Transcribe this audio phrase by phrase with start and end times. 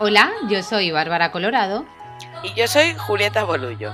[0.00, 1.84] Hola, yo soy Bárbara Colorado.
[2.44, 3.92] Y yo soy Julieta Bolullo.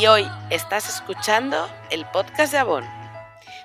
[0.00, 2.84] Y hoy estás escuchando el podcast de Avon.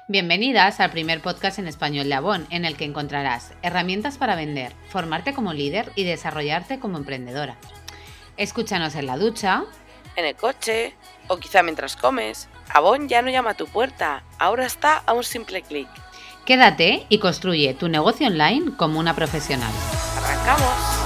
[0.09, 4.73] Bienvenidas al primer podcast en español de Avon, en el que encontrarás herramientas para vender,
[4.89, 7.55] formarte como líder y desarrollarte como emprendedora.
[8.35, 9.63] Escúchanos en la ducha,
[10.17, 10.93] en el coche
[11.29, 12.49] o quizá mientras comes.
[12.67, 15.87] Avon ya no llama a tu puerta, ahora está a un simple clic.
[16.45, 19.71] Quédate y construye tu negocio online como una profesional.
[20.17, 20.96] ¡Arrancamos!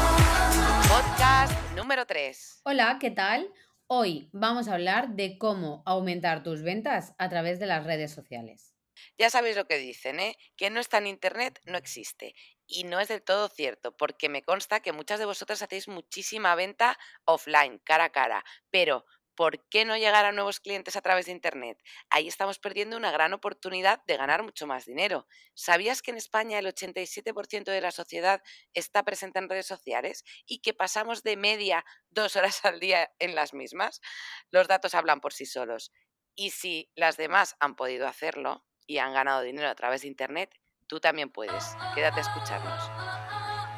[1.92, 2.62] Número 3.
[2.64, 3.52] Hola, ¿qué tal?
[3.88, 8.74] Hoy vamos a hablar de cómo aumentar tus ventas a través de las redes sociales.
[9.18, 10.38] Ya sabéis lo que dicen, ¿eh?
[10.56, 12.34] Que no está en Internet, no existe.
[12.66, 16.56] Y no es del todo cierto, porque me consta que muchas de vosotras hacéis muchísima
[16.56, 19.04] venta offline, cara a cara, pero
[19.36, 21.82] ¿por qué no llegar a nuevos clientes a través de Internet?
[22.10, 25.28] Ahí estamos perdiendo una gran oportunidad de ganar mucho más dinero.
[25.54, 28.42] ¿Sabías que en España el 87% de la sociedad
[28.74, 33.36] está presente en redes sociales y que pasamos de media dos horas al día en
[33.36, 34.02] las mismas?
[34.50, 35.92] Los datos hablan por sí solos.
[36.36, 40.54] Y si las demás han podido hacerlo y han ganado dinero a través de Internet,
[40.88, 41.76] tú también puedes.
[41.94, 42.92] Quédate a escucharnos.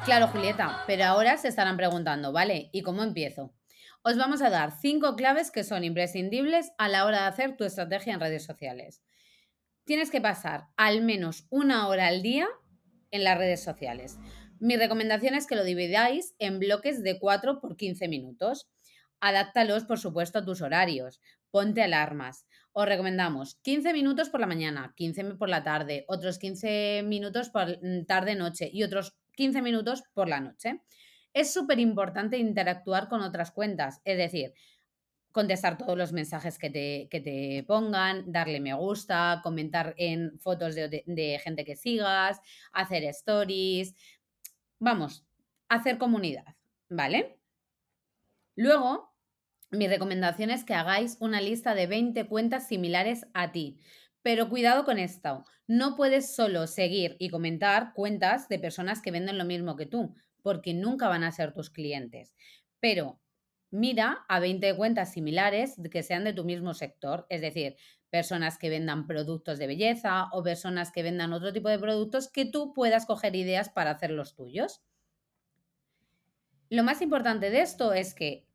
[0.04, 2.68] Claro, Julieta, pero ahora se estarán preguntando, ¿vale?
[2.72, 3.54] ¿Y cómo empiezo?
[4.06, 7.64] Os vamos a dar cinco claves que son imprescindibles a la hora de hacer tu
[7.64, 9.02] estrategia en redes sociales.
[9.86, 12.46] Tienes que pasar al menos una hora al día
[13.10, 14.18] en las redes sociales.
[14.60, 18.68] Mi recomendación es que lo dividáis en bloques de 4 por 15 minutos.
[19.20, 21.22] Adáptalos, por supuesto, a tus horarios.
[21.50, 22.46] Ponte alarmas.
[22.72, 27.78] Os recomendamos 15 minutos por la mañana, 15 por la tarde, otros 15 minutos por
[27.82, 30.82] mm, tarde-noche y otros 15 minutos por la noche
[31.34, 34.54] es súper importante interactuar con otras cuentas, es decir,
[35.32, 41.02] contestar todos los mensajes que te, te pongan, darle me gusta, comentar en fotos de,
[41.04, 42.40] de, gente que sigas,
[42.72, 43.96] hacer stories,
[44.78, 45.26] vamos,
[45.68, 46.54] hacer comunidad,
[46.88, 47.36] ¿vale?
[48.54, 49.12] Luego,
[49.72, 53.80] mi recomendación es que hagáis una lista de 20 cuentas similares a ti.
[54.22, 59.36] Pero cuidado con esto, no puedes solo seguir y comentar cuentas de personas que venden
[59.36, 60.14] lo mismo que tú,
[60.44, 62.34] porque nunca van a ser tus clientes.
[62.78, 63.18] Pero
[63.70, 67.76] mira a 20 cuentas similares que sean de tu mismo sector, es decir,
[68.10, 72.44] personas que vendan productos de belleza o personas que vendan otro tipo de productos que
[72.44, 74.82] tú puedas coger ideas para hacer los tuyos.
[76.68, 78.46] Lo más importante de esto es que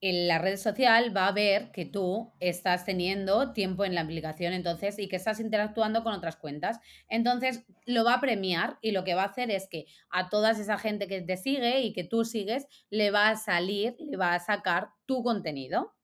[0.00, 4.52] en la red social va a ver que tú estás teniendo tiempo en la aplicación
[4.52, 6.78] entonces y que estás interactuando con otras cuentas.
[7.08, 10.52] Entonces lo va a premiar y lo que va a hacer es que a toda
[10.52, 14.34] esa gente que te sigue y que tú sigues le va a salir, le va
[14.34, 15.94] a sacar tu contenido.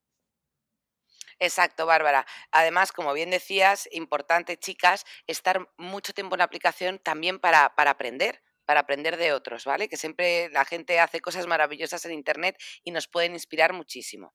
[1.39, 2.25] Exacto, Bárbara.
[2.51, 7.91] Además, como bien decías, importante, chicas, estar mucho tiempo en la aplicación también para, para
[7.91, 9.87] aprender para aprender de otros, ¿vale?
[9.87, 14.33] Que siempre la gente hace cosas maravillosas en Internet y nos pueden inspirar muchísimo.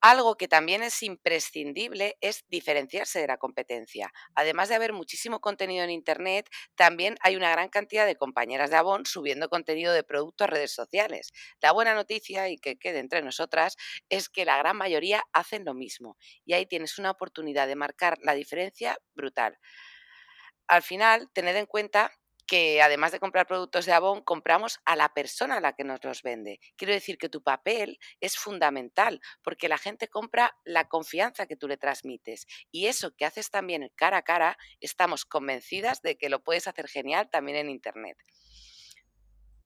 [0.00, 4.12] Algo que también es imprescindible es diferenciarse de la competencia.
[4.36, 8.76] Además de haber muchísimo contenido en Internet, también hay una gran cantidad de compañeras de
[8.76, 11.32] Avon subiendo contenido de producto a redes sociales.
[11.60, 13.76] La buena noticia, y que quede entre nosotras,
[14.08, 16.16] es que la gran mayoría hacen lo mismo.
[16.44, 19.58] Y ahí tienes una oportunidad de marcar la diferencia brutal.
[20.68, 22.12] Al final, tened en cuenta
[22.48, 26.02] que además de comprar productos de Avon, compramos a la persona a la que nos
[26.02, 26.60] los vende.
[26.76, 31.68] Quiero decir que tu papel es fundamental porque la gente compra la confianza que tú
[31.68, 36.42] le transmites y eso que haces también cara a cara, estamos convencidas de que lo
[36.42, 38.16] puedes hacer genial también en Internet.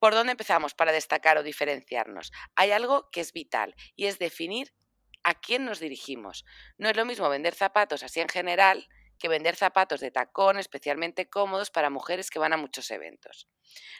[0.00, 2.32] ¿Por dónde empezamos para destacar o diferenciarnos?
[2.56, 4.75] Hay algo que es vital y es definir
[5.22, 6.44] a quién nos dirigimos.
[6.78, 8.88] No es lo mismo vender zapatos así en general
[9.22, 13.48] que vender zapatos de tacón especialmente cómodos para mujeres que van a muchos eventos.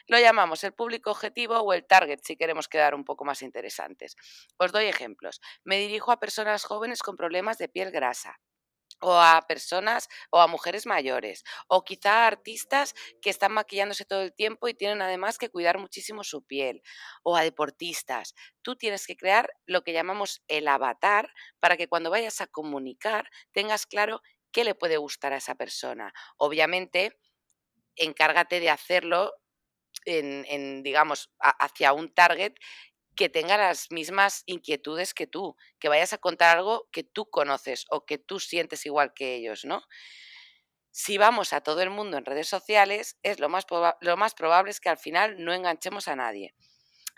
[0.07, 4.17] Lo llamamos el público objetivo o el target si queremos quedar un poco más interesantes.
[4.57, 5.39] Os doy ejemplos.
[5.63, 8.41] Me dirijo a personas jóvenes con problemas de piel grasa,
[8.99, 14.23] o a personas o a mujeres mayores, o quizá a artistas que están maquillándose todo
[14.23, 16.81] el tiempo y tienen además que cuidar muchísimo su piel,
[17.23, 18.35] o a deportistas.
[18.61, 21.29] Tú tienes que crear lo que llamamos el avatar
[21.61, 24.21] para que cuando vayas a comunicar tengas claro
[24.53, 26.13] qué le puede gustar a esa persona.
[26.37, 27.17] Obviamente,
[27.95, 29.33] encárgate de hacerlo
[30.05, 32.53] en, digamos, hacia un target
[33.15, 37.85] que tenga las mismas inquietudes que tú, que vayas a contar algo que tú conoces
[37.91, 39.83] o que tú sientes igual que ellos, ¿no?
[40.91, 43.65] Si vamos a todo el mundo en redes sociales, es lo más,
[43.99, 46.55] lo más probable es que al final no enganchemos a nadie.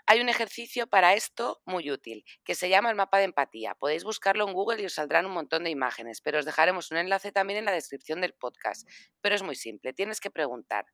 [0.08, 3.74] Hay un ejercicio para esto muy útil, que se llama el mapa de empatía.
[3.74, 6.98] Podéis buscarlo en Google y os saldrán un montón de imágenes, pero os dejaremos un
[6.98, 8.88] enlace también en la descripción del podcast.
[9.20, 10.86] Pero es muy simple, tienes que preguntar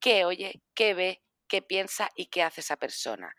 [0.00, 3.34] qué oye, qué ve, qué piensa y qué hace esa persona.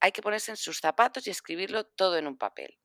[0.00, 2.78] hay que ponerse en sus zapatos y escribirlo todo en un papel.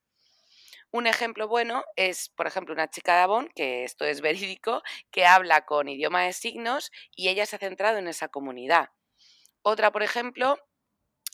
[0.92, 4.82] Un ejemplo bueno es, por ejemplo, una chica de Avon, que esto es verídico,
[5.12, 8.90] que habla con idioma de signos y ella se ha centrado en esa comunidad.
[9.62, 10.58] Otra, por ejemplo,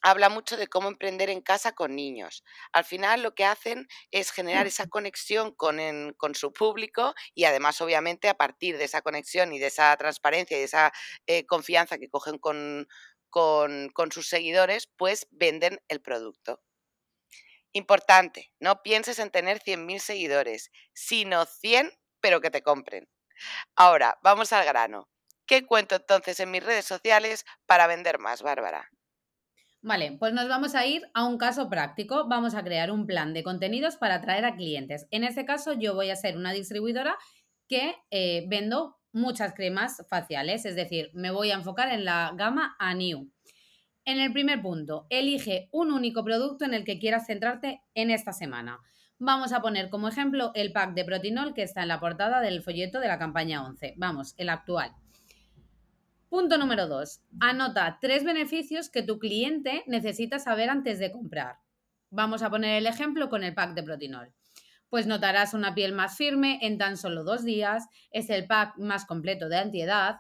[0.02, 2.44] habla mucho de cómo emprender en casa con niños.
[2.72, 5.78] Al final lo que hacen es generar esa conexión con,
[6.18, 10.58] con su público y además obviamente a partir de esa conexión y de esa transparencia
[10.58, 10.92] y de esa
[11.26, 12.88] eh, confianza que cogen con,
[13.30, 16.62] con, con sus seguidores, pues venden el producto.
[17.74, 21.92] Importante, no pienses en tener 100.000 seguidores, sino 100,
[22.22, 23.08] pero que te compren.
[23.76, 25.10] Ahora, vamos al grano.
[25.46, 28.92] ¿Qué cuento entonces en mis redes sociales para vender más, Bárbara?
[29.82, 32.28] Vale, pues nos vamos a ir a un caso práctico.
[32.28, 35.08] Vamos a crear un plan de contenidos para atraer a clientes.
[35.12, 37.16] En este caso, yo voy a ser una distribuidora
[37.68, 42.76] que eh, vendo muchas cremas faciales, es decir, me voy a enfocar en la gama
[42.80, 43.32] A New.
[44.06, 48.32] En el primer punto, elige un único producto en el que quieras centrarte en esta
[48.32, 48.80] semana.
[49.20, 52.62] Vamos a poner como ejemplo el pack de protinol que está en la portada del
[52.62, 53.96] folleto de la campaña 11.
[53.98, 54.92] Vamos, el actual.
[56.30, 57.22] Punto número dos.
[57.40, 61.60] Anota tres beneficios que tu cliente necesita saber antes de comprar.
[62.10, 64.34] Vamos a poner el ejemplo con el pack de Protinol.
[64.90, 67.88] Pues notarás una piel más firme en tan solo dos días.
[68.12, 70.18] Es el pack más completo de antiedad,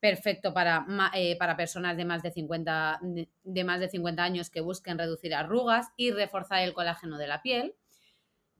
[0.00, 3.00] perfecto para, eh, para personas de más de, 50,
[3.44, 7.42] de más de 50 años que busquen reducir arrugas y reforzar el colágeno de la
[7.42, 7.74] piel.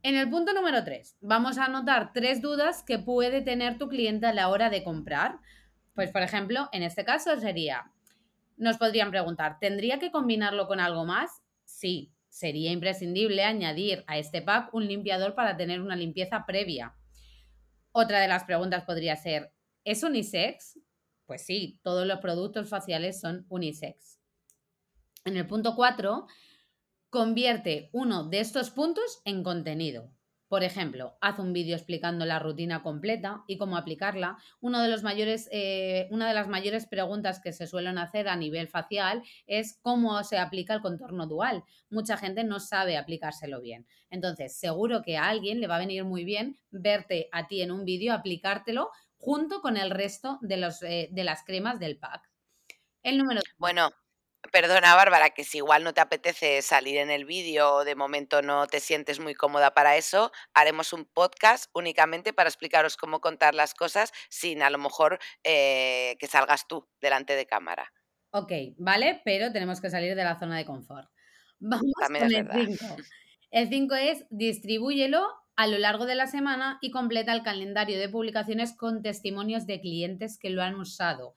[0.03, 4.27] En el punto número 3, vamos a anotar tres dudas que puede tener tu cliente
[4.27, 5.39] a la hora de comprar.
[5.94, 7.93] Pues, por ejemplo, en este caso sería,
[8.56, 11.43] nos podrían preguntar, ¿tendría que combinarlo con algo más?
[11.65, 16.94] Sí, sería imprescindible añadir a este pack un limpiador para tener una limpieza previa.
[17.93, 19.53] Otra de las preguntas podría ser,
[19.85, 20.79] ¿es unisex?
[21.27, 24.19] Pues sí, todos los productos faciales son unisex.
[25.25, 26.27] En el punto 4,
[27.11, 30.11] convierte uno de estos puntos en contenido.
[30.52, 34.37] Por ejemplo, haz un vídeo explicando la rutina completa y cómo aplicarla.
[34.60, 38.37] Uno de los mayores, eh, una de las mayores preguntas que se suelen hacer a
[38.37, 41.64] nivel facial es cómo se aplica el contorno dual.
[41.88, 43.87] Mucha gente no sabe aplicárselo bien.
[44.10, 47.72] Entonces, seguro que a alguien le va a venir muy bien verte a ti en
[47.72, 52.31] un vídeo, aplicártelo junto con el resto de, los, eh, de las cremas del pack.
[53.02, 53.40] El número.
[53.56, 53.88] Bueno,
[54.50, 58.43] Perdona, Bárbara, que si igual no te apetece salir en el vídeo o de momento
[58.43, 63.55] no te sientes muy cómoda para eso, haremos un podcast únicamente para explicaros cómo contar
[63.55, 67.93] las cosas sin a lo mejor eh, que salgas tú delante de cámara.
[68.33, 71.09] Ok, vale, pero tenemos que salir de la zona de confort.
[71.61, 72.97] Vamos con el 5.
[73.53, 78.09] El 5 es distribúyelo a lo largo de la semana y completa el calendario de
[78.09, 81.37] publicaciones con testimonios de clientes que lo han usado.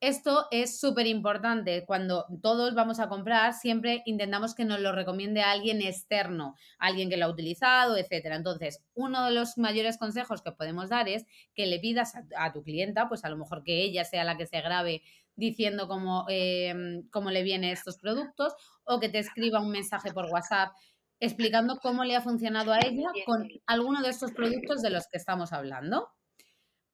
[0.00, 1.84] Esto es súper importante.
[1.86, 7.16] Cuando todos vamos a comprar, siempre intentamos que nos lo recomiende alguien externo, alguien que
[7.16, 8.36] lo ha utilizado, etcétera.
[8.36, 12.62] Entonces, uno de los mayores consejos que podemos dar es que le pidas a, tu
[12.62, 15.02] clienta, pues a lo mejor que ella sea la que se grabe
[15.34, 18.54] diciendo cómo, em, cómo le vienen estos productos
[18.84, 20.72] o que te escriba un mensaje por WhatsApp
[21.20, 25.16] explicando cómo le ha funcionado a ella con alguno de estos productos de los que
[25.16, 26.10] estamos hablando.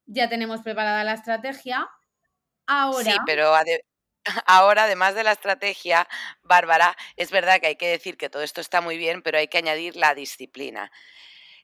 [0.07, 1.89] Ya tenemos preparada la estrategia,
[2.67, 3.13] Ahora.
[3.13, 3.53] Sí, pero
[4.47, 6.09] ahora, además de la estrategia,
[6.43, 9.49] Bárbara, es verdad que hay que decir que todo esto está muy bien, pero hay
[9.49, 10.91] que añadir la disciplina.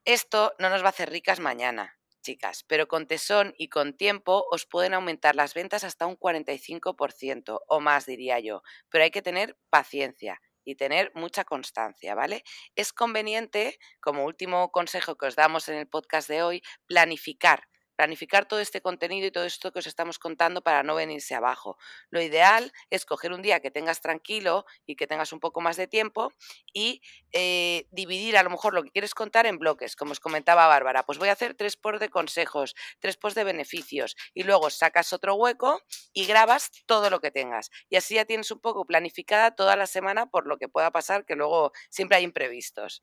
[0.04, 4.46] Esto no nos va a hacer ricas mañana, chicas, pero con tesón y con tiempo
[4.50, 9.22] os pueden aumentar las ventas hasta un 45% o más, diría yo, pero hay que
[9.22, 12.44] tener paciencia y tener mucha constancia, ¿vale?
[12.76, 18.46] Es conveniente, como último consejo que os damos en el podcast de hoy, planificar planificar
[18.46, 21.76] todo este contenido y todo esto que os estamos contando para no venirse abajo.
[22.10, 25.76] Lo ideal es coger un día que tengas tranquilo y que tengas un poco más
[25.76, 26.32] de tiempo
[26.72, 27.02] y
[27.32, 31.02] eh, dividir a lo mejor lo que quieres contar en bloques, como os comentaba Bárbara.
[31.02, 35.12] Pues voy a hacer tres posts de consejos, tres posts de beneficios y luego sacas
[35.12, 37.68] otro hueco y grabas todo lo que tengas.
[37.90, 41.24] Y así ya tienes un poco planificada toda la semana por lo que pueda pasar,
[41.24, 43.02] que luego siempre hay imprevistos.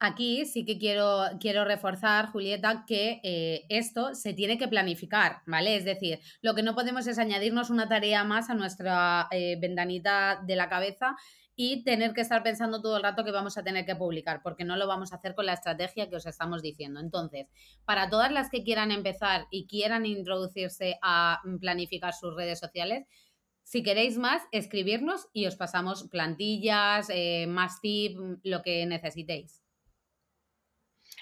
[0.00, 5.74] Aquí sí que quiero, quiero reforzar, Julieta, que eh, esto se tiene que planificar, ¿vale?
[5.74, 10.40] Es decir, lo que no podemos es añadirnos una tarea más a nuestra eh, ventanita
[10.46, 11.16] de la cabeza
[11.56, 14.64] y tener que estar pensando todo el rato que vamos a tener que publicar, porque
[14.64, 17.00] no lo vamos a hacer con la estrategia que os estamos diciendo.
[17.00, 17.48] Entonces,
[17.84, 23.04] para todas las que quieran empezar y quieran introducirse a planificar sus redes sociales,
[23.64, 29.67] si queréis más, escribirnos y os pasamos plantillas, eh, más tips, lo que necesitéis.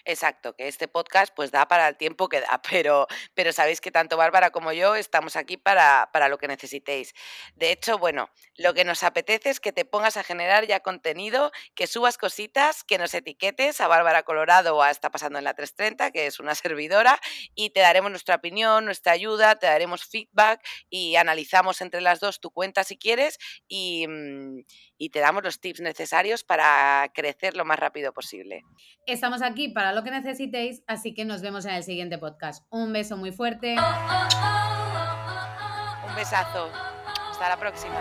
[0.09, 3.91] Exacto, que este podcast pues da para el tiempo que da, pero, pero sabéis que
[3.91, 7.13] tanto Bárbara como yo estamos aquí para, para, lo que necesitéis.
[7.57, 11.51] De hecho, bueno, lo que nos apetece es que te pongas a generar ya contenido,
[11.75, 15.55] que subas cositas, que nos etiquetes a Bárbara Colorado o a Está Pasando en la
[15.55, 17.19] 330, que es una servidora,
[17.57, 22.39] y te daremos nuestra opinión, nuestra ayuda, te daremos feedback y analizamos entre las dos
[22.39, 24.61] tu cuenta si quieres y, mm,
[24.99, 28.63] y te damos los tips necesarios para crecer lo más rápido posible.
[29.07, 32.67] Estamos aquí para lo que necesitéis, así que nos vemos en el siguiente podcast.
[32.69, 33.77] Un beso muy fuerte.
[36.07, 36.71] Un besazo.
[37.31, 37.97] Hasta la próxima.